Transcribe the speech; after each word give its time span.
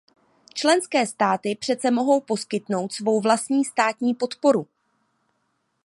Členské 0.53 1.05
státy 1.07 1.55
přece 1.55 1.91
mohou 1.91 2.21
poskytnout 2.21 2.93
svou 2.93 3.21
vlastní 3.21 3.65
státní 3.65 4.13
podporu. 4.13 4.67